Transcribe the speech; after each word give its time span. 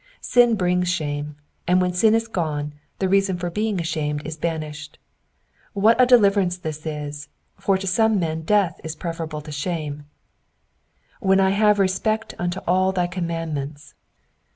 Sin 0.19 0.55
brings 0.55 0.89
shame, 0.89 1.35
and 1.67 1.79
when 1.79 1.93
sin 1.93 2.15
is 2.15 2.27
gone, 2.27 2.73
the 2.97 3.07
reason 3.07 3.37
for 3.37 3.51
being 3.51 3.79
ashamed 3.79 4.25
is 4.25 4.35
banished. 4.35 4.97
What 5.73 6.01
a 6.01 6.07
de 6.07 6.17
liverance 6.17 6.57
this 6.59 6.87
is, 6.87 7.29
for 7.59 7.77
to 7.77 7.85
some 7.85 8.19
men 8.19 8.41
death 8.41 8.81
is 8.83 8.95
preferable 8.95 9.41
to 9.41 9.51
shame 9.51 10.07
I 11.21 11.25
^''When 11.27 11.39
I 11.39 11.51
hate 11.51 11.77
respect 11.77 12.33
vnto 12.39 12.63
all 12.65 12.91
thy 12.91 13.05
commandments. 13.05 13.93